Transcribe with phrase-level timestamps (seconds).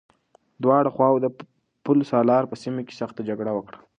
[0.63, 1.27] دواړو خواوو د
[1.85, 3.79] پل سالار په سيمه کې سخته جګړه وکړه.